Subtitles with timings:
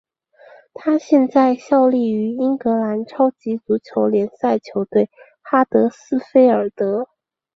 [0.73, 5.11] 他现在效力于英格兰超级足球联赛球队
[5.43, 7.07] 哈德斯菲尔德。